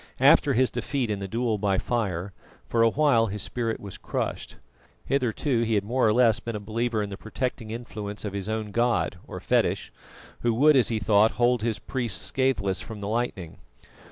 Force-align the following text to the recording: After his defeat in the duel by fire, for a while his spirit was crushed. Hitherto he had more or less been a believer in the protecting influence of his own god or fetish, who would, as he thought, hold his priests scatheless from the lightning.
After 0.19 0.53
his 0.53 0.71
defeat 0.71 1.11
in 1.11 1.19
the 1.19 1.27
duel 1.27 1.59
by 1.59 1.77
fire, 1.77 2.33
for 2.67 2.81
a 2.81 2.89
while 2.89 3.27
his 3.27 3.43
spirit 3.43 3.79
was 3.79 3.99
crushed. 3.99 4.55
Hitherto 5.05 5.61
he 5.61 5.75
had 5.75 5.83
more 5.83 6.07
or 6.07 6.11
less 6.11 6.39
been 6.39 6.55
a 6.55 6.59
believer 6.59 7.03
in 7.03 7.11
the 7.11 7.17
protecting 7.17 7.69
influence 7.69 8.25
of 8.25 8.33
his 8.33 8.49
own 8.49 8.71
god 8.71 9.19
or 9.27 9.39
fetish, 9.39 9.93
who 10.39 10.55
would, 10.55 10.75
as 10.75 10.87
he 10.87 10.97
thought, 10.97 11.33
hold 11.33 11.61
his 11.61 11.77
priests 11.77 12.19
scatheless 12.25 12.81
from 12.81 12.99
the 12.99 13.07
lightning. 13.07 13.57